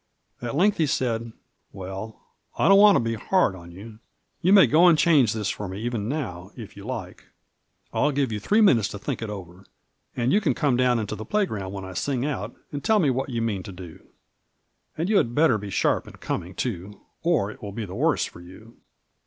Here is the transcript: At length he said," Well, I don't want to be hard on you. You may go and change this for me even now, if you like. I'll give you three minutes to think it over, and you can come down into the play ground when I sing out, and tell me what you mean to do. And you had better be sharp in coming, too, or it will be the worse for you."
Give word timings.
At 0.41 0.55
length 0.55 0.77
he 0.77 0.87
said," 0.87 1.31
Well, 1.71 2.23
I 2.57 2.67
don't 2.67 2.79
want 2.79 2.95
to 2.95 2.99
be 2.99 3.13
hard 3.13 3.53
on 3.55 3.69
you. 3.69 3.99
You 4.41 4.51
may 4.51 4.65
go 4.65 4.87
and 4.87 4.97
change 4.97 5.31
this 5.33 5.51
for 5.51 5.67
me 5.67 5.79
even 5.81 6.09
now, 6.09 6.49
if 6.55 6.75
you 6.75 6.83
like. 6.85 7.25
I'll 7.93 8.11
give 8.11 8.31
you 8.31 8.39
three 8.39 8.61
minutes 8.61 8.87
to 8.87 8.97
think 8.97 9.21
it 9.21 9.29
over, 9.29 9.63
and 10.15 10.33
you 10.33 10.41
can 10.41 10.55
come 10.55 10.75
down 10.75 10.97
into 10.97 11.13
the 11.15 11.23
play 11.23 11.45
ground 11.45 11.71
when 11.71 11.85
I 11.85 11.93
sing 11.93 12.25
out, 12.25 12.55
and 12.71 12.83
tell 12.83 12.97
me 12.97 13.11
what 13.11 13.29
you 13.29 13.43
mean 13.43 13.61
to 13.61 13.71
do. 13.71 14.07
And 14.97 15.07
you 15.07 15.17
had 15.17 15.35
better 15.35 15.59
be 15.59 15.69
sharp 15.69 16.07
in 16.07 16.13
coming, 16.13 16.55
too, 16.55 17.01
or 17.21 17.51
it 17.51 17.61
will 17.61 17.71
be 17.71 17.85
the 17.85 17.93
worse 17.93 18.25
for 18.25 18.41
you." 18.41 18.77